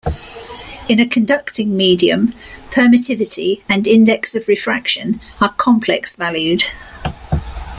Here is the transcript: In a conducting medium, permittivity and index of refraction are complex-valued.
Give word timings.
In 0.89 0.99
a 0.99 1.05
conducting 1.05 1.77
medium, 1.77 2.29
permittivity 2.71 3.61
and 3.69 3.85
index 3.85 4.33
of 4.33 4.47
refraction 4.47 5.19
are 5.39 5.53
complex-valued. 5.53 6.63